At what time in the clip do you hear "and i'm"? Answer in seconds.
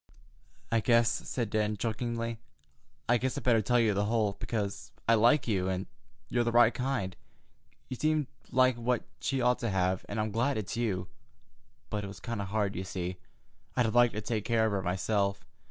10.09-10.31